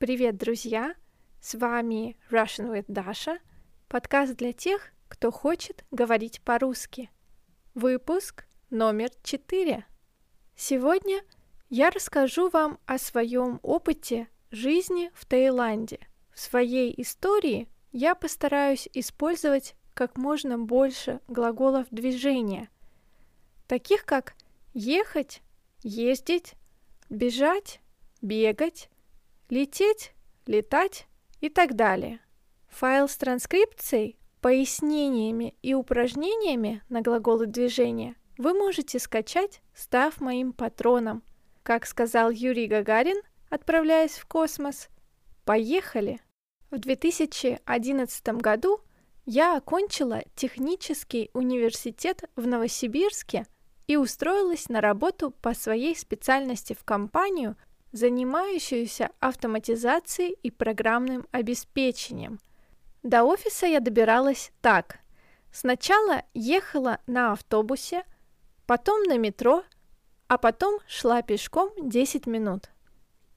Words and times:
Привет, 0.00 0.38
друзья! 0.38 0.94
С 1.42 1.54
вами 1.56 2.16
Russian 2.30 2.72
with 2.72 2.86
Dasha, 2.86 3.38
подкаст 3.86 4.34
для 4.34 4.54
тех, 4.54 4.92
кто 5.08 5.30
хочет 5.30 5.84
говорить 5.90 6.40
по-русски. 6.40 7.10
Выпуск 7.74 8.46
номер 8.70 9.10
4. 9.22 9.84
Сегодня 10.56 11.20
я 11.68 11.90
расскажу 11.90 12.48
вам 12.48 12.78
о 12.86 12.96
своем 12.96 13.60
опыте 13.62 14.28
жизни 14.50 15.10
в 15.12 15.26
Таиланде. 15.26 15.98
В 16.32 16.40
своей 16.40 16.94
истории 16.98 17.68
я 17.92 18.14
постараюсь 18.14 18.88
использовать 18.94 19.74
как 19.92 20.16
можно 20.16 20.58
больше 20.58 21.20
глаголов 21.28 21.86
движения, 21.90 22.70
таких 23.68 24.06
как 24.06 24.34
ехать, 24.72 25.42
ездить, 25.82 26.54
бежать, 27.10 27.82
бегать, 28.22 28.88
лететь, 29.50 30.12
летать 30.46 31.06
и 31.40 31.48
так 31.48 31.74
далее. 31.74 32.20
Файл 32.68 33.08
с 33.08 33.16
транскрипцией, 33.16 34.16
пояснениями 34.40 35.54
и 35.60 35.74
упражнениями 35.74 36.82
на 36.88 37.02
глаголы 37.02 37.46
движения 37.46 38.14
вы 38.38 38.54
можете 38.54 38.98
скачать, 38.98 39.60
став 39.74 40.18
моим 40.20 40.52
патроном. 40.52 41.22
Как 41.62 41.84
сказал 41.84 42.30
Юрий 42.30 42.68
Гагарин, 42.68 43.20
отправляясь 43.50 44.16
в 44.16 44.26
космос, 44.26 44.88
«Поехали!» 45.44 46.20
В 46.70 46.78
2011 46.78 48.28
году 48.40 48.80
я 49.26 49.56
окончила 49.56 50.22
технический 50.36 51.30
университет 51.34 52.24
в 52.36 52.46
Новосибирске 52.46 53.46
и 53.86 53.96
устроилась 53.96 54.68
на 54.68 54.80
работу 54.80 55.32
по 55.32 55.52
своей 55.52 55.96
специальности 55.96 56.72
в 56.72 56.84
компанию, 56.84 57.56
занимающуюся 57.92 59.10
автоматизацией 59.20 60.36
и 60.42 60.50
программным 60.50 61.26
обеспечением. 61.32 62.40
До 63.02 63.24
офиса 63.24 63.66
я 63.66 63.80
добиралась 63.80 64.52
так. 64.60 65.00
Сначала 65.52 66.22
ехала 66.34 67.00
на 67.06 67.32
автобусе, 67.32 68.04
потом 68.66 69.02
на 69.04 69.18
метро, 69.18 69.64
а 70.28 70.38
потом 70.38 70.78
шла 70.86 71.22
пешком 71.22 71.70
10 71.78 72.26
минут. 72.26 72.70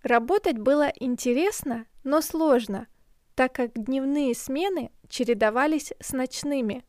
Работать 0.03 0.59
было 0.59 0.92
интересно, 0.99 1.86
но 2.03 2.22
сложно, 2.22 2.88
так 3.36 3.53
как 3.53 3.72
дневные 3.73 4.36
смены 4.36 4.92
чередовались 5.09 5.94
с 5.99 6.11
ночными. 6.11 6.83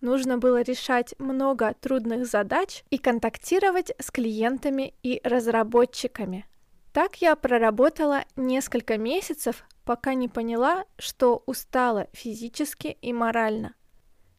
Нужно 0.00 0.38
было 0.38 0.62
решать 0.62 1.14
много 1.18 1.74
трудных 1.74 2.26
задач 2.26 2.82
и 2.90 2.98
контактировать 2.98 3.92
с 3.98 4.10
клиентами 4.10 4.94
и 5.02 5.20
разработчиками– 5.22 6.46
так 6.96 7.20
я 7.20 7.36
проработала 7.36 8.24
несколько 8.36 8.96
месяцев, 8.96 9.66
пока 9.84 10.14
не 10.14 10.28
поняла, 10.28 10.86
что 10.96 11.42
устала 11.44 12.08
физически 12.14 12.96
и 13.02 13.12
морально. 13.12 13.74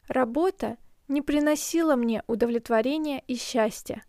Работа 0.08 0.76
не 1.06 1.22
приносила 1.22 1.94
мне 1.94 2.24
удовлетворения 2.26 3.22
и 3.28 3.36
счастья. 3.36 4.02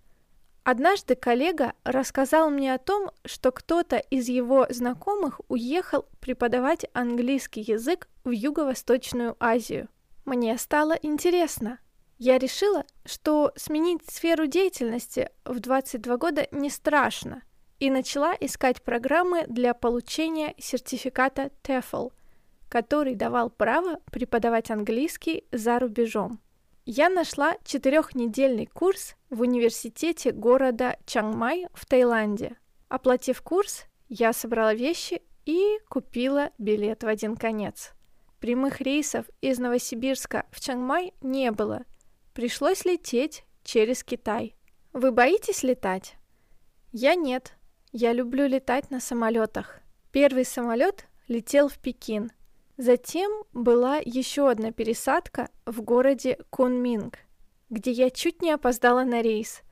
Однажды 0.64 1.14
коллега 1.14 1.74
рассказал 1.84 2.50
мне 2.50 2.74
о 2.74 2.80
том, 2.80 3.12
что 3.24 3.52
кто-то 3.52 3.98
из 3.98 4.28
его 4.30 4.66
знакомых 4.72 5.42
уехал 5.48 6.08
преподавать 6.20 6.88
английский 6.94 7.62
язык 7.62 8.10
в 8.24 8.32
Юго-Восточную 8.32 9.36
Азию. 9.40 9.90
Мне 10.26 10.58
стало 10.58 10.94
интересно. 10.94 11.78
Я 12.18 12.40
решила, 12.40 12.84
что 13.06 13.52
сменить 13.56 14.10
сферу 14.10 14.48
деятельности 14.48 15.30
в 15.46 15.60
22 15.60 16.18
года 16.18 16.48
не 16.50 16.72
страшно, 16.72 17.44
и 17.80 17.90
начала 17.90 18.36
искать 18.40 18.82
программы 18.82 19.46
для 19.48 19.74
получения 19.74 20.54
сертификата 20.58 21.52
TEFL, 21.64 22.12
который 22.68 23.16
давал 23.16 23.50
право 23.50 24.00
преподавать 24.12 24.70
английский 24.70 25.46
за 25.52 25.80
рубежом. 25.80 26.40
Я 26.86 27.10
нашла 27.10 27.56
четырехнедельный 27.64 28.66
курс 28.66 29.16
в 29.30 29.42
университете 29.42 30.32
города 30.32 30.98
Чангмай 31.06 31.68
в 31.74 31.86
Таиланде. 31.86 32.58
Оплатив 32.88 33.42
курс, 33.42 33.86
я 34.08 34.34
собрала 34.34 34.74
вещи 34.74 35.22
и 35.46 35.78
купила 35.88 36.50
билет 36.58 37.04
в 37.04 37.08
один 37.08 37.36
конец. 37.36 37.94
Прямых 38.40 38.82
рейсов 38.82 39.26
из 39.42 39.60
Новосибирска 39.60 40.46
в 40.52 40.60
Чангмай 40.60 41.14
не 41.22 41.52
было. 41.52 41.84
Пришлось 42.34 42.86
лететь 42.86 43.44
через 43.64 44.04
Китай. 44.04 44.56
Вы 44.94 45.12
боитесь 45.12 45.62
летать? 45.62 46.16
Я 46.92 47.16
нет. 47.16 47.54
Я 47.92 48.14
люблю 48.14 48.46
летать 48.46 48.92
на 48.92 49.00
самолетах. 49.00 49.80
Первый 50.12 50.46
самолет 50.46 51.08
летел 51.28 51.70
в 51.70 51.80
Пекин. 51.80 52.32
Затем 52.78 53.32
была 53.52 53.98
еще 53.98 54.50
одна 54.50 54.72
пересадка 54.72 55.50
в 55.66 55.82
городе 55.82 56.38
Кунминг, 56.52 57.18
где 57.70 57.92
я 57.92 58.12
чуть 58.12 58.44
не 58.44 58.52
опоздала 58.52 59.04
на 59.04 59.22
рейс. 59.24 59.64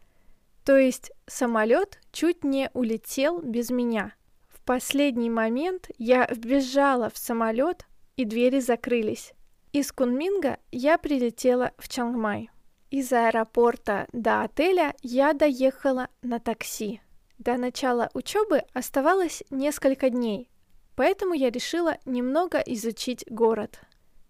То 0.65 0.77
есть 0.77 1.11
самолет 1.27 1.99
чуть 2.11 2.43
не 2.43 2.71
улетел 2.73 3.39
без 3.39 3.69
меня. 3.69 4.13
В 4.49 4.61
последний 4.61 5.29
момент 5.29 5.89
я 5.97 6.25
вбежала 6.25 7.09
в 7.09 7.17
самолет, 7.17 7.85
и 8.15 8.25
двери 8.25 8.59
закрылись. 8.59 9.33
Из 9.73 9.91
Кунминга 9.91 10.57
я 10.71 10.97
прилетела 10.97 11.71
в 11.77 11.87
Чангмай. 11.87 12.49
Из 12.89 13.13
аэропорта 13.13 14.07
до 14.11 14.41
отеля 14.41 14.95
я 15.03 15.33
доехала 15.33 16.07
на 16.23 16.39
такси. 16.39 16.99
До 17.37 17.55
начала 17.55 18.09
учебы 18.15 18.63
оставалось 18.73 19.43
несколько 19.51 20.09
дней, 20.09 20.49
поэтому 20.95 21.33
я 21.35 21.51
решила 21.51 21.97
немного 22.05 22.57
изучить 22.59 23.23
город. 23.29 23.79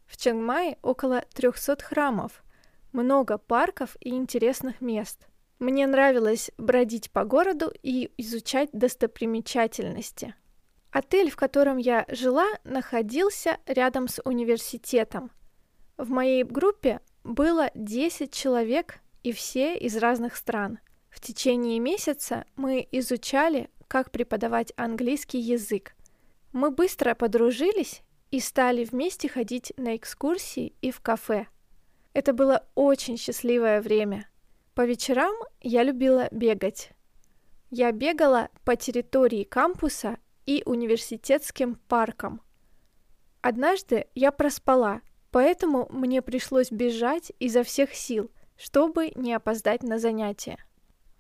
В 0.07 0.18
Чангмае 0.18 0.78
около 0.81 1.23
300 1.34 1.81
храмов, 1.84 2.44
много 2.91 3.38
парков 3.38 3.96
и 4.01 4.09
интересных 4.09 4.81
мест. 4.81 5.25
Мне 5.59 5.88
нравилось 5.88 6.51
бродить 6.57 7.09
по 7.12 7.23
городу 7.23 7.72
и 7.81 8.12
изучать 8.17 8.69
достопримечательности. 8.73 10.35
Отель, 10.91 11.31
в 11.31 11.38
котором 11.38 11.78
я 11.78 12.06
жила, 12.09 12.46
находился 12.66 13.57
рядом 13.66 14.09
с 14.09 14.22
университетом. 14.25 15.31
В 15.97 16.09
моей 16.09 16.44
группе 16.44 17.00
было 17.23 17.72
10 17.73 18.34
человек, 18.34 19.00
и 19.23 19.31
все 19.31 19.78
из 19.78 19.96
разных 19.96 20.35
стран– 20.35 20.79
в 21.17 21.19
течение 21.19 21.79
месяца 21.79 22.45
мы 22.55 22.88
изучали, 22.91 23.72
как 23.88 24.11
преподавать 24.11 24.72
английский 24.78 25.39
язык. 25.39 25.95
Мы 26.53 26.69
быстро 26.69 27.16
подружились 27.16 28.03
и 28.29 28.39
стали 28.39 28.85
вместе 28.85 29.28
ходить 29.28 29.73
на 29.78 29.95
экскурсии 29.95 30.75
и 30.79 30.91
в 30.91 31.01
кафе. 31.01 31.47
Это 32.13 32.33
было 32.33 32.67
очень 32.75 33.17
счастливое 33.17 33.81
время. 33.81 34.29
По 34.75 34.85
вечерам 34.85 35.33
я 35.59 35.81
любила 35.81 36.28
бегать. 36.29 36.91
Я 37.72 37.91
бегала 37.91 38.49
по 38.63 38.75
территории 38.75 39.44
кампуса 39.44 40.19
и 40.45 40.61
университетским 40.67 41.79
паркам. 41.88 42.41
Однажды 43.41 44.05
я 44.13 44.31
проспала, 44.31 45.01
поэтому 45.31 45.88
мне 45.89 46.22
пришлось 46.22 46.69
бежать 46.69 47.31
изо 47.39 47.63
всех 47.63 47.95
сил, 47.95 48.29
чтобы 48.55 49.11
не 49.16 49.34
опоздать 49.34 49.81
на 49.81 49.97
занятия. 49.97 50.59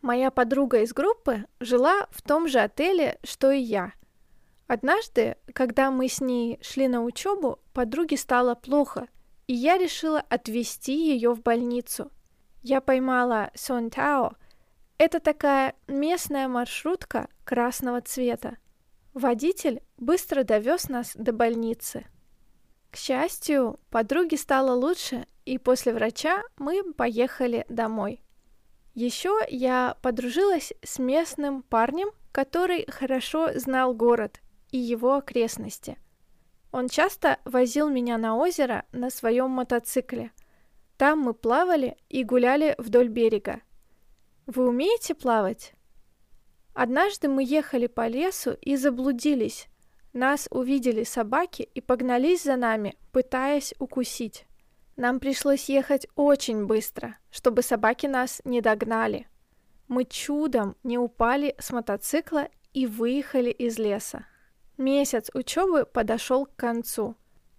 Моя 0.07 0.31
подруга 0.31 0.83
из 0.83 0.93
группы 0.93 1.47
жила 1.59 2.07
в 2.11 2.21
том 2.21 2.47
же 2.47 2.59
отеле, 2.59 3.19
что 3.25 3.51
и 3.51 3.59
я. 3.59 3.91
Однажды, 4.65 5.35
когда 5.51 5.91
мы 5.91 6.07
с 6.07 6.21
ней 6.21 6.59
шли 6.61 6.87
на 6.87 7.03
учебу, 7.03 7.59
подруге 7.73 8.15
стало 8.15 8.55
плохо, 8.55 9.09
и 9.47 9.53
я 9.53 9.77
решила 9.77 10.21
отвезти 10.21 10.93
ее 11.13 11.33
в 11.33 11.41
больницу. 11.41 12.09
Я 12.63 12.79
поймала 12.79 13.51
Сон 13.53 13.89
Тао. 13.89 14.35
Это 14.97 15.19
такая 15.19 15.75
местная 15.89 16.47
маршрутка 16.47 17.27
красного 17.43 17.99
цвета. 17.99 18.55
Водитель 19.13 19.81
быстро 19.97 20.45
довез 20.45 20.87
нас 20.87 21.11
до 21.15 21.33
больницы. 21.33 22.05
К 22.91 22.95
счастью, 22.95 23.77
подруге 23.89 24.37
стало 24.37 24.71
лучше, 24.71 25.27
и 25.43 25.57
после 25.57 25.93
врача 25.93 26.43
мы 26.55 26.93
поехали 26.93 27.65
домой. 27.67 28.21
Еще 28.97 29.41
я 29.47 29.95
подружилась 30.01 30.73
с 30.81 30.97
местным 30.97 31.61
парнем, 31.61 32.09
который 32.31 32.89
хорошо 32.89 33.51
знал 33.53 33.93
город 33.93 34.41
и 34.71 34.79
его 34.79 35.17
окрестности. 35.17 35.99
Он 36.71 36.89
часто 36.89 37.37
возил 37.45 37.89
меня 37.89 38.17
на 38.17 38.35
озеро 38.35 38.85
на 38.91 39.11
своем 39.11 39.51
мотоцикле. 39.51 40.31
Там 40.97 41.19
мы 41.19 41.35
плавали 41.35 41.95
и 42.09 42.23
гуляли 42.23 42.73
вдоль 42.79 43.07
берега. 43.07 43.61
Вы 44.47 44.67
умеете 44.67 45.13
плавать? 45.13 45.73
Однажды 46.73 47.27
мы 47.27 47.43
ехали 47.43 47.85
по 47.85 48.07
лесу 48.07 48.57
и 48.59 48.77
заблудились. 48.77 49.67
Нас 50.11 50.47
увидели 50.49 51.03
собаки 51.03 51.61
и 51.61 51.81
погнались 51.81 52.45
за 52.45 52.55
нами, 52.55 52.97
пытаясь 53.11 53.75
укусить. 53.77 54.46
Нам 54.97 55.19
пришлось 55.19 55.69
ехать 55.69 56.07
очень 56.15 56.65
быстро, 56.65 57.17
чтобы 57.29 57.61
собаки 57.61 58.07
нас 58.07 58.41
не 58.45 58.61
догнали. 58.61 59.27
Мы 59.87 60.05
чудом 60.05 60.75
не 60.83 60.97
упали 60.97 61.55
с 61.59 61.71
мотоцикла 61.71 62.49
и 62.73 62.87
выехали 62.87 63.51
из 63.51 63.77
леса. 63.77 64.25
Месяц 64.77 65.29
учебы 65.35 65.85
подошел 65.85 66.47
к 66.47 66.55
концу. 66.55 67.15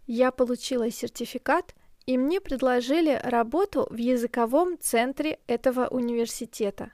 Я 0.09 0.33
получила 0.33 0.91
сертификат, 0.91 1.75
и 2.07 2.19
мне 2.19 2.41
предложили 2.41 3.21
работу 3.23 3.87
в 3.89 3.97
языковом 3.97 4.77
центре 4.79 5.39
этого 5.47 5.87
университета. 5.87 6.91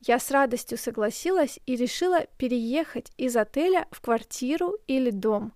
Я 0.00 0.20
с 0.20 0.30
радостью 0.30 0.78
согласилась 0.78 1.58
и 1.66 1.74
решила 1.74 2.26
переехать 2.38 3.10
из 3.16 3.36
отеля 3.36 3.88
в 3.90 4.00
квартиру 4.00 4.76
или 4.86 5.10
дом. 5.10 5.52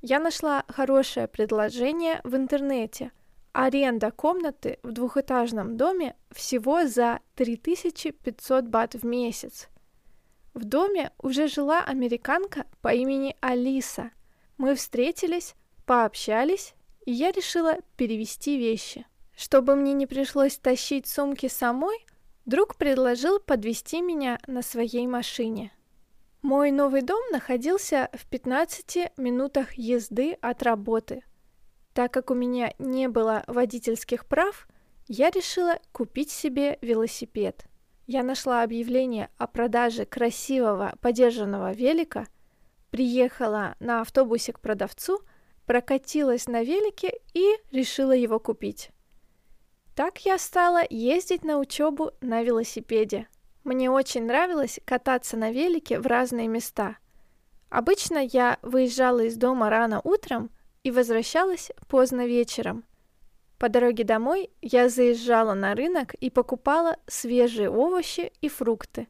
Я 0.00 0.18
нашла 0.18 0.64
хорошее 0.68 1.28
предложение 1.28 2.20
в 2.24 2.36
интернете. 2.36 3.10
Аренда 3.52 4.10
комнаты 4.10 4.78
в 4.82 4.92
двухэтажном 4.92 5.76
доме 5.76 6.16
всего 6.30 6.86
за 6.86 7.20
3500 7.34 8.64
бат 8.66 8.94
в 8.94 9.04
месяц. 9.04 9.68
В 10.54 10.64
доме 10.64 11.12
уже 11.18 11.48
жила 11.48 11.82
американка 11.82 12.66
по 12.80 12.92
имени 12.92 13.36
Алиса. 13.40 14.10
Мы 14.58 14.74
встретились, 14.74 15.54
пообщались, 15.86 16.74
и 17.06 17.12
я 17.12 17.30
решила 17.30 17.78
перевести 17.96 18.58
вещи. 18.58 19.06
Чтобы 19.36 19.74
мне 19.74 19.94
не 19.94 20.06
пришлось 20.06 20.58
тащить 20.58 21.06
сумки 21.06 21.48
самой, 21.48 22.04
Друг 22.50 22.74
предложил 22.74 23.38
подвести 23.38 24.00
меня 24.00 24.40
на 24.46 24.62
своей 24.62 25.06
машине. 25.06 25.72
Мой 26.42 26.70
новый 26.70 27.02
дом 27.02 27.20
находился 27.30 28.08
в 28.12 28.26
15 28.26 29.12
минутах 29.18 29.74
езды 29.74 30.32
от 30.40 30.62
работы. 30.64 31.22
Так 31.92 32.12
как 32.12 32.30
у 32.30 32.34
меня 32.34 32.72
не 32.78 33.08
было 33.08 33.44
водительских 33.46 34.26
прав, 34.26 34.68
я 35.06 35.30
решила 35.30 35.78
купить 35.92 36.30
себе 36.30 36.78
велосипед. 36.82 37.64
Я 38.06 38.22
нашла 38.22 38.62
объявление 38.62 39.28
о 39.38 39.46
продаже 39.46 40.04
красивого 40.04 40.94
подержанного 41.00 41.72
велика, 41.72 42.26
приехала 42.90 43.76
на 43.80 44.00
автобусе 44.00 44.52
к 44.52 44.60
продавцу, 44.60 45.20
прокатилась 45.66 46.46
на 46.46 46.62
велике 46.62 47.20
и 47.34 47.56
решила 47.70 48.12
его 48.12 48.38
купить. 48.40 48.90
Так 49.94 50.24
я 50.24 50.38
стала 50.38 50.82
ездить 50.88 51.44
на 51.44 51.58
учебу 51.58 52.12
на 52.20 52.42
велосипеде. 52.42 53.28
Мне 53.64 53.90
очень 53.90 54.24
нравилось 54.24 54.80
кататься 54.84 55.36
на 55.36 55.50
велике 55.50 56.00
в 56.00 56.06
разные 56.06 56.48
места. 56.48 56.96
Обычно 57.68 58.18
я 58.18 58.58
выезжала 58.62 59.20
из 59.20 59.36
дома 59.36 59.70
рано 59.70 60.00
утром 60.02 60.50
и 60.82 60.90
возвращалась 60.90 61.70
поздно 61.88 62.26
вечером. 62.26 62.84
По 63.58 63.68
дороге 63.68 64.04
домой 64.04 64.50
я 64.62 64.88
заезжала 64.88 65.54
на 65.54 65.74
рынок 65.74 66.14
и 66.14 66.30
покупала 66.30 66.96
свежие 67.06 67.70
овощи 67.70 68.32
и 68.40 68.48
фрукты. 68.48 69.08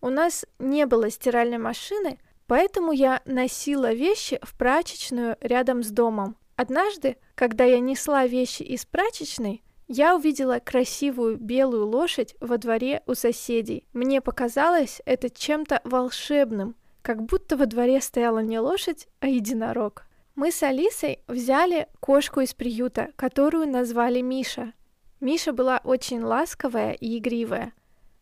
У 0.00 0.08
нас 0.08 0.46
не 0.60 0.86
было 0.86 1.10
стиральной 1.10 1.58
машины, 1.58 2.20
поэтому 2.46 2.92
я 2.92 3.20
носила 3.24 3.92
вещи 3.92 4.38
в 4.42 4.56
прачечную 4.56 5.36
рядом 5.40 5.82
с 5.82 5.90
домом. 5.90 6.36
Однажды, 6.54 7.16
когда 7.34 7.64
я 7.64 7.80
несла 7.80 8.26
вещи 8.26 8.62
из 8.62 8.84
прачечной, 8.84 9.64
я 9.88 10.14
увидела 10.14 10.60
красивую 10.60 11.36
белую 11.38 11.86
лошадь 11.86 12.36
во 12.40 12.58
дворе 12.58 13.02
у 13.06 13.14
соседей. 13.14 13.88
Мне 13.92 14.20
показалось 14.20 15.00
это 15.06 15.30
чем-то 15.30 15.80
волшебным, 15.84 16.76
как 17.02 17.22
будто 17.22 17.56
во 17.56 17.66
дворе 17.66 18.00
стояла 18.00 18.40
не 18.40 18.60
лошадь, 18.60 19.08
а 19.20 19.28
единорог. 19.28 20.07
Мы 20.38 20.52
с 20.52 20.62
Алисой 20.62 21.18
взяли 21.26 21.88
кошку 21.98 22.38
из 22.38 22.54
приюта, 22.54 23.10
которую 23.16 23.68
назвали 23.68 24.20
Миша. 24.20 24.72
Миша 25.18 25.52
была 25.52 25.80
очень 25.82 26.22
ласковая 26.22 26.92
и 26.92 27.18
игривая. 27.18 27.72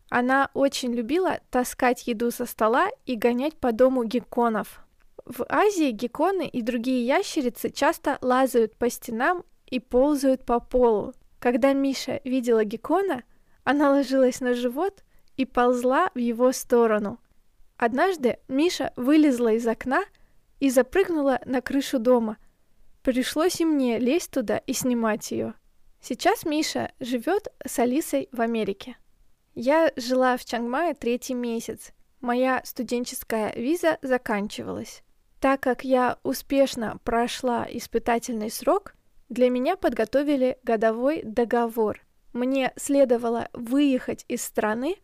Она 0.08 0.48
очень 0.54 0.94
любила 0.94 1.40
таскать 1.50 2.06
еду 2.06 2.30
со 2.30 2.46
стола 2.46 2.88
и 3.04 3.16
гонять 3.16 3.58
по 3.58 3.70
дому 3.70 4.04
гекконов. 4.04 4.80
В 5.26 5.44
Азии 5.50 5.90
гекконы 5.90 6.48
и 6.48 6.62
другие 6.62 7.06
ящерицы 7.06 7.68
часто 7.68 8.16
лазают 8.22 8.74
по 8.76 8.88
стенам 8.88 9.44
и 9.66 9.78
ползают 9.78 10.46
по 10.46 10.58
полу. 10.58 11.12
Когда 11.38 11.74
Миша 11.74 12.22
видела 12.24 12.64
Геккона, 12.64 13.24
она 13.62 13.90
ложилась 13.90 14.40
на 14.40 14.54
живот 14.54 15.04
и 15.36 15.44
ползла 15.44 16.10
в 16.14 16.18
его 16.18 16.50
сторону. 16.52 17.20
Однажды 17.76 18.38
Миша 18.48 18.94
вылезла 18.96 19.52
из 19.52 19.66
окна 19.66 20.02
и 20.60 20.70
запрыгнула 20.70 21.40
на 21.44 21.60
крышу 21.60 21.98
дома. 21.98 22.38
Пришлось 23.02 23.60
и 23.60 23.64
мне 23.64 23.98
лезть 23.98 24.30
туда 24.30 24.58
и 24.58 24.72
снимать 24.72 25.30
ее. 25.30 25.54
Сейчас 26.00 26.44
Миша 26.44 26.92
живет 27.00 27.48
с 27.64 27.78
Алисой 27.78 28.28
в 28.32 28.40
Америке. 28.40 28.96
Я 29.54 29.92
жила 29.96 30.36
в 30.36 30.44
Чангмае 30.44 30.94
третий 30.94 31.34
месяц. 31.34 31.92
Моя 32.20 32.60
студенческая 32.64 33.52
виза 33.54 33.98
заканчивалась. 34.02 35.02
Так 35.40 35.60
как 35.60 35.84
я 35.84 36.18
успешно 36.22 36.98
прошла 37.04 37.66
испытательный 37.70 38.50
срок, 38.50 38.94
для 39.28 39.50
меня 39.50 39.76
подготовили 39.76 40.58
годовой 40.62 41.22
договор. 41.22 42.00
Мне 42.32 42.72
следовало 42.76 43.48
выехать 43.52 44.24
из 44.28 44.44
страны, 44.44 44.96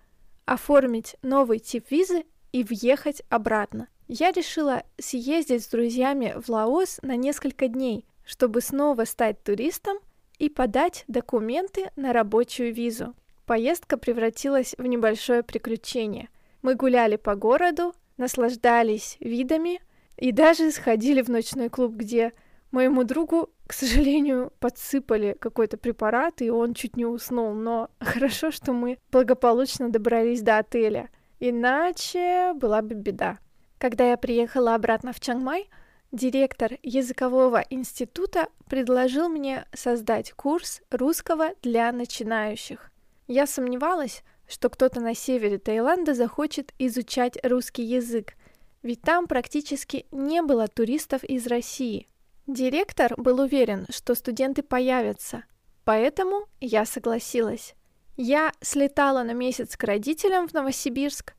оформить 0.44 1.16
новый 1.22 1.58
тип 1.58 1.90
визы 1.90 2.24
и 2.52 2.62
въехать 2.62 3.22
обратно. 3.28 3.88
Я 4.08 4.30
решила 4.30 4.82
съездить 4.98 5.64
с 5.64 5.68
друзьями 5.68 6.34
в 6.42 6.48
Лаос 6.48 6.98
на 7.02 7.16
несколько 7.16 7.68
дней, 7.68 8.06
чтобы 8.24 8.60
снова 8.60 9.04
стать 9.04 9.42
туристом 9.42 9.98
и 10.38 10.48
подать 10.48 11.04
документы 11.08 11.90
на 11.96 12.12
рабочую 12.12 12.74
визу. 12.74 13.14
Поездка 13.46 13.96
превратилась 13.96 14.74
в 14.78 14.86
небольшое 14.86 15.42
приключение. 15.42 16.28
Мы 16.62 16.74
гуляли 16.74 17.16
по 17.16 17.34
городу, 17.34 17.94
наслаждались 18.16 19.16
видами 19.20 19.80
и 20.16 20.32
даже 20.32 20.70
сходили 20.70 21.22
в 21.22 21.28
ночной 21.28 21.68
клуб, 21.68 21.94
где 21.94 22.32
Моему 22.72 23.04
другу, 23.04 23.50
к 23.66 23.74
сожалению, 23.74 24.50
подсыпали 24.58 25.36
какой-то 25.38 25.76
препарат, 25.76 26.40
и 26.40 26.48
он 26.48 26.72
чуть 26.72 26.96
не 26.96 27.04
уснул, 27.04 27.52
но 27.52 27.90
хорошо, 28.00 28.50
что 28.50 28.72
мы 28.72 28.98
благополучно 29.12 29.90
добрались 29.90 30.40
до 30.40 30.56
отеля, 30.56 31.10
иначе 31.38 32.54
была 32.54 32.80
бы 32.80 32.94
беда. 32.94 33.38
Когда 33.82 34.10
я 34.10 34.16
приехала 34.16 34.76
обратно 34.76 35.12
в 35.12 35.18
Чангмай, 35.18 35.68
директор 36.12 36.74
языкового 36.84 37.64
института 37.68 38.46
предложил 38.68 39.28
мне 39.28 39.66
создать 39.74 40.30
курс 40.34 40.82
русского 40.92 41.50
для 41.62 41.90
начинающих. 41.90 42.92
Я 43.26 43.48
сомневалась, 43.48 44.22
что 44.46 44.68
кто-то 44.68 45.00
на 45.00 45.16
севере 45.16 45.58
Таиланда 45.58 46.14
захочет 46.14 46.72
изучать 46.78 47.36
русский 47.44 47.82
язык, 47.82 48.34
ведь 48.84 49.02
там 49.02 49.26
практически 49.26 50.06
не 50.12 50.42
было 50.42 50.68
туристов 50.68 51.24
из 51.24 51.48
России– 51.48 52.06
Директор 52.46 53.14
был 53.16 53.40
уверен, 53.40 53.86
что 53.90 54.14
студенты 54.14 54.62
появятся, 54.62 55.44
поэтому 55.84 56.46
я 56.60 56.84
согласилась. 56.84 57.74
Я 58.16 58.52
слетала 58.60 59.22
на 59.22 59.32
месяц 59.32 59.76
к 59.76 59.84
родителям 59.84 60.48
в 60.48 60.52
Новосибирск, 60.52 61.34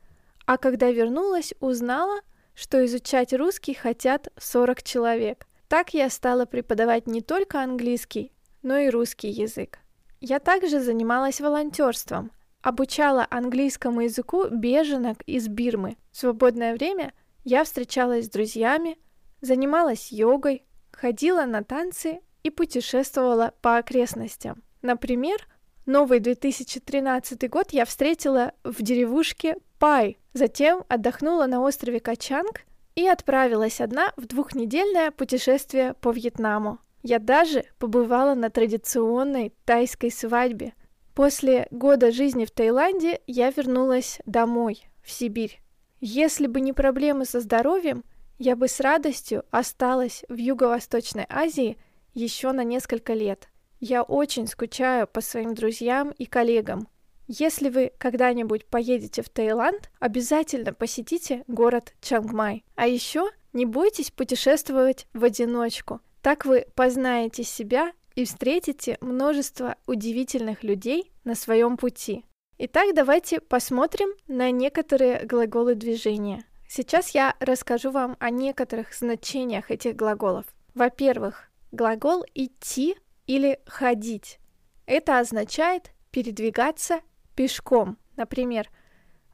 а 0.46 0.58
когда 0.58 0.92
вернулась, 0.92 1.54
узнала, 1.60 2.22
что 2.56 2.86
изучать 2.86 3.34
русский 3.34 3.74
хотят 3.74 4.28
40 4.38 4.84
человек. 4.84 5.48
Так 5.68 5.94
я 5.94 6.10
стала 6.10 6.46
преподавать 6.46 7.08
не 7.08 7.22
только 7.22 7.62
английский, 7.62 8.32
но 8.62 8.78
и 8.78 8.90
русский 8.90 9.30
язык. 9.30 9.80
Я 10.22 10.40
также 10.40 10.80
занималась 10.80 11.42
волонтерством, 11.42 12.32
обучала 12.62 13.28
английскому 13.30 14.02
языку 14.02 14.48
беженок 14.50 15.22
из 15.24 15.48
Бирмы. 15.48 15.98
В 16.12 16.18
свободное 16.18 16.74
время 16.74 17.14
я 17.44 17.64
встречалась 17.64 18.26
с 18.26 18.30
друзьями, 18.30 18.98
занималась 19.42 20.12
йогой, 20.12 20.64
ходила 20.92 21.44
на 21.46 21.64
танцы 21.64 22.22
и 22.44 22.50
путешествовала 22.50 23.54
по 23.62 23.78
окрестностям. 23.78 24.64
Например, 24.82 25.46
новый 25.86 26.20
2013 26.20 27.50
год 27.50 27.72
я 27.72 27.86
встретила 27.86 28.54
в 28.64 28.82
деревушке 28.82 29.58
Пай, 29.80 30.18
затем 30.34 30.84
отдохнула 30.88 31.46
на 31.46 31.62
острове 31.62 32.00
Качанг 32.00 32.62
и 32.96 33.08
отправилась 33.08 33.82
одна 33.82 34.14
в 34.18 34.26
двухнедельное 34.26 35.12
путешествие 35.12 35.94
по 35.96 36.12
Вьетнаму. 36.12 36.80
Я 37.02 37.20
даже 37.20 37.66
побывала 37.80 38.34
на 38.34 38.50
традиционной 38.50 39.54
тайской 39.66 40.10
свадьбе. 40.10 40.74
После 41.14 41.68
года 41.70 42.12
жизни 42.12 42.46
в 42.46 42.52
Таиланде 42.52 43.22
я 43.28 43.52
вернулась 43.52 44.20
домой, 44.26 44.88
в 45.04 45.12
Сибирь. 45.12 45.60
Если 46.00 46.48
бы 46.48 46.62
не 46.62 46.74
проблемы 46.74 47.26
со 47.26 47.40
здоровьем, 47.40 48.04
я 48.40 48.56
бы 48.56 48.68
с 48.68 48.80
радостью 48.80 49.44
осталась 49.52 50.24
в 50.28 50.36
Юго-Восточной 50.36 51.26
Азии 51.30 51.78
еще 52.14 52.52
на 52.52 52.64
несколько 52.64 53.14
лет. 53.14 53.50
Я 53.86 54.04
очень 54.04 54.48
скучаю 54.48 55.08
по 55.08 55.20
своим 55.20 55.56
друзьям 55.56 56.12
и 56.12 56.24
коллегам. 56.24 56.88
Если 57.28 57.68
вы 57.68 57.92
когда-нибудь 57.98 58.66
поедете 58.66 59.22
в 59.22 59.28
Таиланд, 59.28 59.92
обязательно 60.00 60.72
посетите 60.72 61.44
город 61.48 61.94
Чангмай. 62.00 62.64
А 62.76 62.88
еще 62.88 63.30
не 63.52 63.66
бойтесь 63.66 64.10
путешествовать 64.10 65.06
в 65.14 65.26
одиночку. 65.26 66.00
Так 66.22 66.46
вы 66.46 66.66
познаете 66.76 67.44
себя 67.44 67.92
и 68.16 68.24
встретите 68.24 68.98
множество 69.02 69.76
удивительных 69.86 70.64
людей 70.64 71.12
на 71.26 71.36
своем 71.36 71.76
пути. 71.76 72.24
Итак, 72.60 72.96
давайте 72.96 73.42
посмотрим 73.42 74.12
на 74.30 74.50
некоторые 74.52 75.26
глаголы 75.26 75.76
движения. 75.76 76.46
Сейчас 76.70 77.10
я 77.10 77.36
расскажу 77.42 77.92
вам 77.92 78.16
о 78.22 78.30
некоторых 78.30 78.94
значениях 78.94 79.72
этих 79.72 79.98
глаголов. 79.98 80.46
Во-первых, 80.74 81.50
глагол 81.74 82.24
«идти» 82.34 82.96
или 83.28 83.60
«ходить». 83.66 84.40
Это 84.86 85.20
означает 85.20 85.92
передвигаться 86.12 87.02
пешком. 87.36 87.98
Например, 88.16 88.70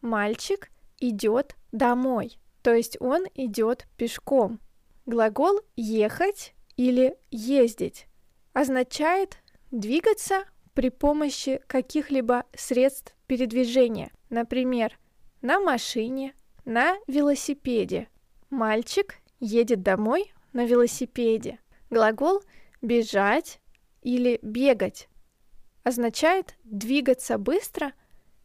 мальчик 0.01 0.69
идет 0.99 1.55
домой, 1.71 2.37
то 2.61 2.73
есть 2.73 2.97
он 2.99 3.25
идет 3.35 3.87
пешком. 3.97 4.59
Глагол 5.05 5.59
ехать 5.75 6.53
или 6.77 7.15
ездить 7.31 8.05
означает 8.53 9.37
двигаться 9.71 10.45
при 10.73 10.89
помощи 10.89 11.61
каких-либо 11.67 12.45
средств 12.55 13.15
передвижения. 13.27 14.11
Например, 14.29 14.97
на 15.41 15.59
машине, 15.59 16.33
на 16.65 16.97
велосипеде. 17.07 18.07
Мальчик 18.49 19.15
едет 19.39 19.81
домой 19.81 20.31
на 20.53 20.65
велосипеде. 20.65 21.59
Глагол 21.89 22.41
бежать 22.81 23.59
или 24.01 24.39
бегать 24.41 25.09
означает 25.83 26.55
двигаться 26.63 27.37
быстро 27.37 27.93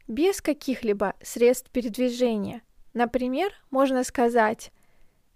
без 0.06 0.40
каких-либо 0.40 1.14
средств 1.22 1.70
передвижения. 1.70 2.62
Например, 2.92 3.52
можно 3.70 4.04
сказать 4.04 4.72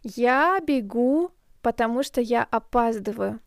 «Я 0.03 0.61
бегу, 0.61 1.31
потому 1.63 2.03
что 2.03 2.21
я 2.21 2.45
опаздываю» 2.45 3.41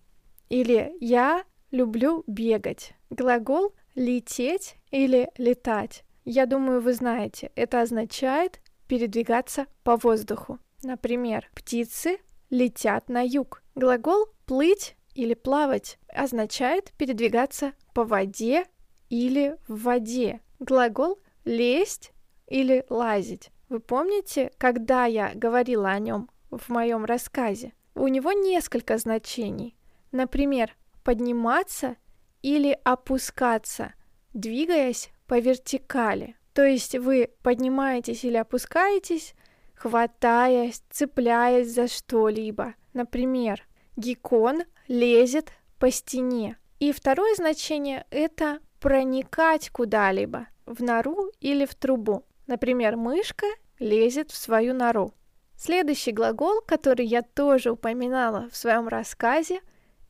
или 0.50 0.96
«Я 1.00 1.44
люблю 1.72 2.24
бегать». 2.28 2.94
Глагол 3.10 3.74
«лететь» 3.96 4.76
или 4.92 5.30
«летать». 5.38 6.04
Я 6.26 6.46
думаю, 6.46 6.82
вы 6.82 6.94
знаете, 6.94 7.52
это 7.56 7.82
означает 7.82 8.60
передвигаться 8.88 9.66
по 9.84 9.96
воздуху. 9.98 10.60
Например, 10.84 11.50
птицы 11.56 12.20
летят 12.50 13.10
на 13.10 13.26
юг. 13.26 13.64
Глагол 13.76 14.28
«плыть» 14.46 14.96
или 15.14 15.34
«плавать» 15.34 15.98
означает 16.08 16.92
передвигаться 16.98 17.74
по 17.94 18.04
воде 18.04 18.66
или 19.10 19.58
в 19.68 19.84
воде. 19.84 20.42
Глагол 20.60 21.20
«лезть» 21.46 22.12
или 22.48 22.86
«лазить». 22.90 23.52
Вы 23.70 23.80
помните, 23.80 24.52
когда 24.58 25.06
я 25.06 25.32
говорила 25.34 25.90
о 25.90 26.00
нем 26.00 26.30
в 26.50 26.70
моем 26.70 27.06
рассказе? 27.06 27.74
У 27.96 28.08
него 28.08 28.34
несколько 28.34 28.98
значений. 28.98 29.78
Например, 30.12 30.76
подниматься 31.04 31.96
или 32.42 32.78
опускаться, 32.84 33.94
двигаясь 34.34 35.10
по 35.26 35.40
вертикали. 35.40 36.36
То 36.54 36.64
есть 36.66 36.98
вы 36.98 37.30
поднимаетесь 37.44 38.26
или 38.26 38.36
опускаетесь, 38.36 39.34
хватаясь, 39.74 40.84
цепляясь 40.90 41.70
за 41.70 41.88
что-либо. 41.88 42.76
Например, 42.94 43.66
геккон 43.96 44.64
лезет 44.92 45.54
по 45.80 45.90
стене. 45.90 46.58
И 46.80 46.92
второе 46.92 47.34
значение– 47.36 48.06
это 48.12 48.60
проникать 48.82 49.70
куда-либо, 49.70 50.48
в 50.66 50.84
нору 50.84 51.32
или 51.40 51.66
в 51.66 51.76
трубу. 51.76 52.26
Например, 52.46 52.98
мышка 52.98 53.46
лезет 53.80 54.32
в 54.32 54.36
свою 54.36 54.74
нору. 54.74 55.14
Следующий 55.56 56.12
глагол, 56.12 56.62
который 56.62 57.06
я 57.06 57.22
тоже 57.22 57.72
упоминала 57.72 58.50
в 58.52 58.58
своем 58.58 58.90
рассказе, 58.90 59.62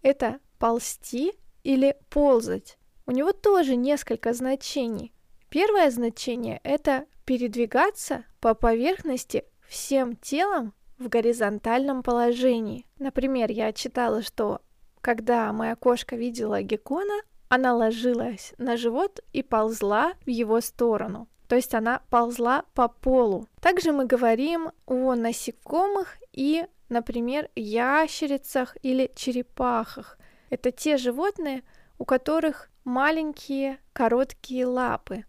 это 0.01 0.39
ползти 0.57 1.33
или 1.63 1.95
ползать. 2.09 2.77
У 3.05 3.11
него 3.11 3.33
тоже 3.33 3.75
несколько 3.75 4.33
значений. 4.33 5.13
Первое 5.49 5.91
значение– 5.91 6.59
это 6.63 7.05
передвигаться 7.25 8.23
по 8.39 8.55
поверхности 8.55 9.43
всем 9.67 10.15
телом 10.15 10.73
в 10.97 11.07
горизонтальном 11.07 12.01
положении. 12.01 12.87
Например, 12.97 13.51
я 13.51 13.73
читала, 13.73 14.23
что 14.23 14.61
когда 15.01 15.51
моя 15.51 15.75
кошка 15.75 16.15
видела 16.15 16.61
геккона, 16.61 17.21
она 17.49 17.73
ложилась 17.75 18.53
на 18.57 18.77
живот 18.77 19.19
и 19.33 19.43
ползла 19.43 20.13
в 20.25 20.29
его 20.29 20.61
сторону. 20.61 21.27
То 21.47 21.55
есть 21.57 21.73
она 21.75 22.01
ползла 22.09 22.63
по 22.73 22.87
полу. 22.87 23.47
Также 23.59 23.91
мы 23.91 24.05
говорим 24.05 24.71
о 24.85 25.15
насекомых 25.15 26.17
и, 26.31 26.65
например, 26.87 27.49
ящерицах 27.55 28.77
или 28.83 29.11
черепахах. 29.15 30.17
Это 30.49 30.71
те 30.71 30.95
животные, 30.95 31.63
у 31.97 32.05
которых 32.05 32.69
маленькие 32.85 33.79
короткие 33.91 34.65
лапы. 34.65 35.25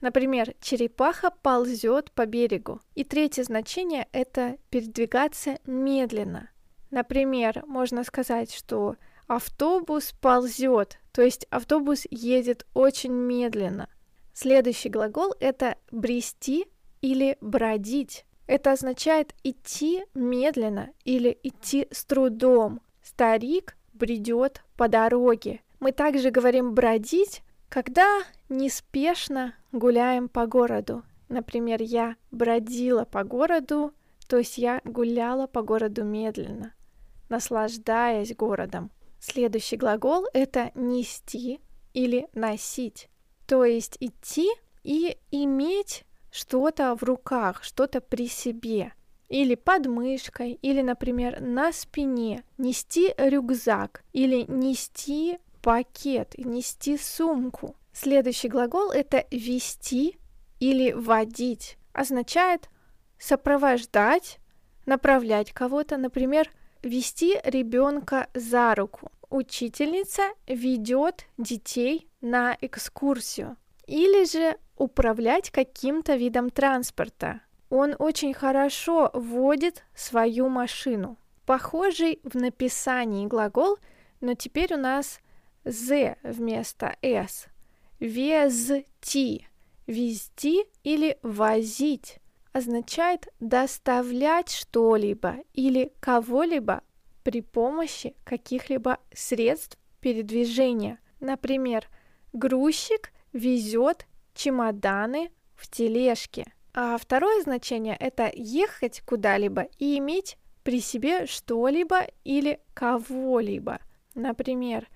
Например, 0.00 0.54
черепаха 0.60 1.30
ползет 1.30 2.12
по 2.12 2.24
берегу. 2.24 2.80
И 2.94 3.04
третье 3.04 3.42
значение– 3.42 4.08
это 4.12 4.56
передвигаться 4.70 5.58
медленно. 5.66 6.50
Например, 6.90 7.64
можно 7.66 8.04
сказать, 8.04 8.54
что 8.54 8.96
автобус 9.28 10.12
ползет, 10.20 10.98
то 11.12 11.22
есть 11.22 11.46
автобус 11.50 12.06
едет 12.10 12.66
очень 12.74 13.12
медленно. 13.12 13.88
Следующий 14.34 14.88
глагол– 14.88 15.34
это 15.40 15.76
брести 15.90 16.66
или 17.00 17.36
бродить. 17.40 18.24
Это 18.46 18.72
означает 18.72 19.34
идти 19.44 20.04
медленно 20.14 20.90
или 21.04 21.38
идти 21.42 21.86
с 21.90 22.04
трудом. 22.04 22.80
Старик 23.02 23.76
бредет 23.92 24.62
по 24.76 24.88
дороге. 24.88 25.60
Мы 25.80 25.92
также 25.92 26.30
говорим 26.30 26.74
бродить, 26.74 27.42
когда 27.68 28.22
неспешно 28.48 29.54
гуляем 29.72 30.28
по 30.28 30.46
городу. 30.46 31.02
Например, 31.28 31.82
я 31.82 32.16
бродила 32.30 33.04
по 33.04 33.22
городу, 33.24 33.92
то 34.28 34.38
есть 34.38 34.56
я 34.56 34.80
гуляла 34.84 35.46
по 35.46 35.62
городу 35.62 36.04
медленно, 36.04 36.72
наслаждаясь 37.28 38.34
городом. 38.34 38.90
Следующий 39.20 39.76
глагол— 39.76 40.26
это 40.32 40.70
нести 40.74 41.60
или 41.92 42.28
носить, 42.34 43.08
то 43.46 43.64
есть 43.64 43.96
идти 44.00 44.48
и 44.84 45.18
иметь 45.30 46.04
что-то 46.30 46.94
в 46.94 47.02
руках, 47.02 47.64
что-то 47.64 48.00
при 48.00 48.28
себе, 48.28 48.92
или 49.28 49.54
под 49.54 49.86
мышкой, 49.86 50.52
или, 50.62 50.80
например, 50.82 51.40
на 51.40 51.72
спине, 51.72 52.44
нести 52.56 53.14
рюкзак, 53.16 54.04
или 54.12 54.44
нести 54.48 55.38
пакет, 55.62 56.34
нести 56.38 56.96
сумку. 56.96 57.76
Следующий 57.92 58.48
глагол 58.48 58.90
это 58.90 59.26
вести 59.30 60.18
или 60.60 60.92
водить. 60.92 61.76
Означает 61.92 62.68
сопровождать, 63.18 64.38
направлять 64.86 65.52
кого-то, 65.52 65.96
например, 65.96 66.50
вести 66.82 67.40
ребенка 67.44 68.28
за 68.34 68.74
руку. 68.74 69.10
Учительница 69.30 70.22
ведет 70.46 71.26
детей 71.36 72.08
на 72.20 72.56
экскурсию. 72.60 73.56
Или 73.86 74.24
же 74.24 74.56
управлять 74.76 75.50
каким-то 75.50 76.16
видом 76.16 76.50
транспорта. 76.50 77.40
Он 77.70 77.94
очень 77.98 78.32
хорошо 78.32 79.10
водит 79.12 79.84
свою 79.94 80.48
машину. 80.48 81.18
Похожий 81.44 82.20
в 82.22 82.34
написании 82.36 83.26
глагол, 83.26 83.78
но 84.20 84.34
теперь 84.34 84.74
у 84.74 84.78
нас 84.78 85.20
«з» 85.64 86.16
вместо 86.22 86.96
«с». 87.02 87.46
Везти. 88.00 89.46
Везти 89.86 90.64
или 90.84 91.18
возить 91.22 92.18
означает 92.58 93.28
доставлять 93.40 94.50
что-либо 94.50 95.36
или 95.54 95.92
кого-либо 96.00 96.82
при 97.22 97.40
помощи 97.40 98.14
каких-либо 98.24 98.98
средств 99.12 99.78
передвижения. 100.00 100.98
Например, 101.20 101.88
грузчик 102.32 103.12
везет 103.32 104.06
чемоданы 104.34 105.30
в 105.54 105.68
тележке. 105.70 106.44
А 106.74 106.96
второе 106.98 107.42
значение– 107.42 107.96
это 108.00 108.30
ехать 108.34 109.02
куда-либо 109.02 109.68
и 109.78 109.98
иметь 109.98 110.36
при 110.62 110.80
себе 110.80 111.26
что-либо 111.26 112.06
или 112.24 112.60
кого-либо. 112.74 113.80
Например, 114.14 114.88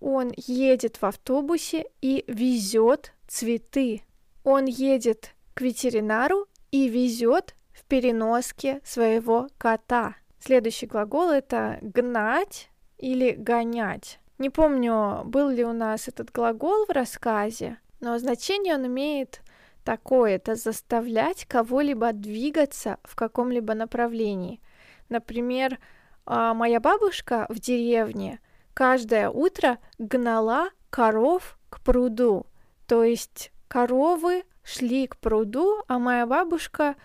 он 0.00 0.32
едет 0.36 0.96
в 1.00 1.04
автобусе 1.04 1.86
и 2.00 2.24
везет 2.26 3.12
цветы. 3.26 4.02
Он 4.44 4.64
едет 4.66 5.34
к 5.54 5.60
ветеринару 5.60 6.46
и 6.70 6.88
везет 6.88 7.54
в 7.72 7.84
переноске 7.84 8.80
своего 8.84 9.48
кота. 9.58 10.16
Следующий 10.40 10.86
глагол 10.86 11.30
это 11.30 11.78
гнать 11.82 12.70
или 12.96 13.32
гонять. 13.32 14.20
Не 14.38 14.50
помню, 14.50 15.22
был 15.24 15.48
ли 15.48 15.64
у 15.64 15.72
нас 15.72 16.08
этот 16.08 16.30
глагол 16.30 16.86
в 16.86 16.90
рассказе, 16.90 17.78
но 18.00 18.18
значение 18.18 18.74
он 18.74 18.86
имеет 18.86 19.40
такое, 19.84 20.36
это 20.36 20.54
заставлять 20.54 21.44
кого-либо 21.46 22.12
двигаться 22.12 22.98
в 23.02 23.16
каком-либо 23.16 23.74
направлении. 23.74 24.60
Например, 25.08 25.78
а, 26.26 26.54
моя 26.54 26.78
бабушка 26.78 27.46
в 27.48 27.58
деревне 27.58 28.40
каждое 28.74 29.30
утро 29.30 29.78
гнала 29.98 30.70
коров 30.90 31.58
к 31.70 31.80
пруду. 31.80 32.46
То 32.86 33.02
есть 33.02 33.50
коровы 33.66 34.44
шли 34.68 35.06
к 35.06 35.16
пруду, 35.16 35.82
а 35.88 35.98
моя 35.98 36.26
бабушка, 36.26 36.96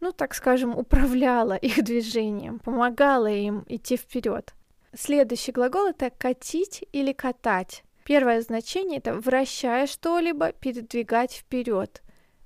ну, 0.00 0.12
так 0.12 0.34
скажем, 0.34 0.76
управляла 0.78 1.54
их 1.54 1.82
движением, 1.84 2.58
помогала 2.58 3.28
им 3.28 3.64
идти 3.68 3.96
вперед. 3.96 4.54
Следующий 4.96 5.52
глагол 5.52 5.86
это 5.86 6.10
катить 6.10 6.84
или 6.92 7.12
катать. 7.12 7.84
Первое 8.04 8.42
значение 8.42 8.98
это 8.98 9.14
вращая 9.14 9.86
что-либо, 9.86 10.52
передвигать 10.52 11.32
вперед. 11.32 12.02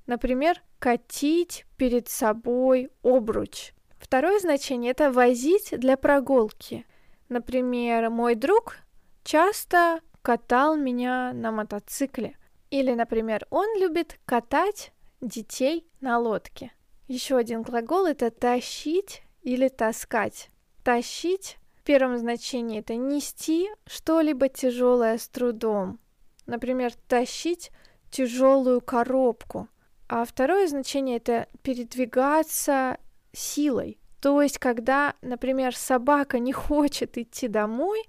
Например, 0.06 0.62
катить 0.78 1.66
перед 1.76 2.08
собой 2.08 2.90
обруч. 3.02 3.72
Второе 3.98 4.38
значение 4.38 4.92
это 4.92 5.10
возить 5.10 5.74
для 5.76 5.96
прогулки. 5.96 6.86
Например, 7.28 8.08
мой 8.08 8.34
друг 8.34 8.76
часто 9.24 10.00
катал 10.22 10.76
меня 10.76 11.32
на 11.34 11.50
мотоцикле. 11.50 12.36
Или, 12.70 12.92
например, 12.92 13.46
он 13.50 13.66
любит 13.78 14.18
катать 14.24 14.92
детей 15.20 15.86
на 16.00 16.18
лодке. 16.18 16.72
Еще 17.06 17.36
один 17.36 17.62
глагол 17.62 18.06
это 18.06 18.30
тащить 18.30 19.22
или 19.42 19.68
таскать. 19.68 20.50
Тащить 20.84 21.56
в 21.76 21.82
первом 21.82 22.18
значении 22.18 22.80
это 22.80 22.96
нести 22.96 23.68
что-либо 23.86 24.48
тяжелое 24.48 25.16
с 25.16 25.28
трудом. 25.28 25.98
Например, 26.46 26.92
тащить 27.08 27.70
тяжелую 28.10 28.80
коробку. 28.80 29.68
А 30.08 30.24
второе 30.24 30.66
значение 30.68 31.16
это 31.16 31.48
передвигаться 31.62 32.98
силой. 33.32 33.98
То 34.20 34.42
есть, 34.42 34.58
когда, 34.58 35.14
например, 35.22 35.76
собака 35.76 36.38
не 36.38 36.52
хочет 36.52 37.16
идти 37.18 37.48
домой, 37.48 38.02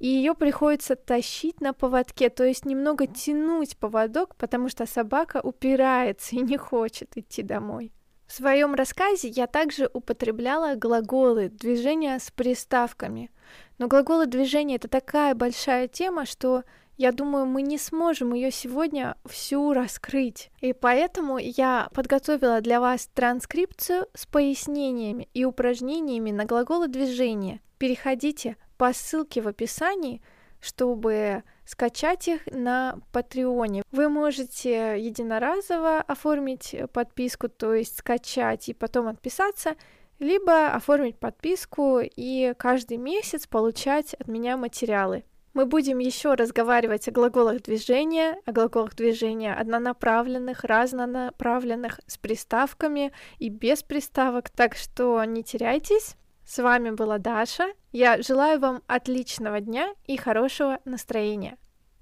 и 0.00 0.08
ее 0.08 0.34
приходится 0.34 0.96
тащить 0.96 1.60
на 1.60 1.72
поводке, 1.74 2.30
то 2.30 2.42
есть 2.42 2.64
немного 2.64 3.06
тянуть 3.06 3.76
поводок, 3.76 4.34
потому 4.36 4.68
что 4.68 4.86
собака 4.86 5.40
упирается 5.42 6.34
и 6.36 6.40
не 6.40 6.56
хочет 6.56 7.16
идти 7.16 7.42
домой. 7.42 7.92
В 8.26 8.32
своем 8.32 8.74
рассказе 8.74 9.28
я 9.28 9.46
также 9.46 9.90
употребляла 9.92 10.74
глаголы 10.74 11.48
движения 11.48 12.18
с 12.18 12.30
приставками. 12.30 13.30
Но 13.78 13.88
глаголы 13.88 14.26
движения 14.26 14.76
это 14.76 14.88
такая 14.88 15.34
большая 15.34 15.88
тема, 15.88 16.26
что 16.26 16.62
я 16.96 17.12
думаю, 17.12 17.46
мы 17.46 17.62
не 17.62 17.76
сможем 17.76 18.32
ее 18.32 18.50
сегодня 18.50 19.16
всю 19.26 19.72
раскрыть. 19.72 20.50
И 20.60 20.72
поэтому 20.72 21.38
я 21.38 21.88
подготовила 21.92 22.60
для 22.60 22.80
вас 22.80 23.08
транскрипцию 23.12 24.06
с 24.14 24.26
пояснениями 24.26 25.28
и 25.34 25.44
упражнениями 25.44 26.30
на 26.30 26.44
глаголы 26.44 26.88
движения. 26.88 27.60
Переходите 27.78 28.56
по 28.80 28.94
ссылке 28.94 29.42
в 29.42 29.46
описании, 29.46 30.22
чтобы 30.58 31.44
скачать 31.66 32.28
их 32.28 32.46
на 32.46 32.98
Патреоне. 33.12 33.82
Вы 33.92 34.08
можете 34.08 34.98
единоразово 34.98 35.98
оформить 35.98 36.74
подписку, 36.94 37.50
то 37.50 37.74
есть 37.74 37.98
скачать 37.98 38.70
и 38.70 38.72
потом 38.72 39.08
отписаться, 39.08 39.76
либо 40.18 40.68
оформить 40.68 41.18
подписку 41.18 42.00
и 42.00 42.54
каждый 42.56 42.96
месяц 42.96 43.46
получать 43.46 44.14
от 44.14 44.28
меня 44.28 44.56
материалы. 44.56 45.24
Мы 45.52 45.66
будем 45.66 45.98
еще 45.98 46.32
разговаривать 46.32 47.06
о 47.06 47.10
глаголах 47.10 47.60
движения, 47.60 48.38
о 48.46 48.52
глаголах 48.52 48.96
движения 48.96 49.52
однонаправленных, 49.52 50.64
разнонаправленных, 50.64 52.00
с 52.06 52.16
приставками 52.16 53.12
и 53.38 53.50
без 53.50 53.82
приставок, 53.82 54.48
так 54.48 54.74
что 54.74 55.22
не 55.24 55.44
теряйтесь. 55.44 56.16
С 56.50 56.60
вами 56.60 56.90
была 56.90 57.18
Даша. 57.18 57.68
Я 57.92 58.20
желаю 58.22 58.58
вам 58.58 58.82
отличного 58.88 59.60
дня 59.60 59.94
и 60.08 60.16
хорошего 60.16 60.80
настроения. 60.84 61.56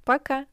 Пока! 0.07 0.47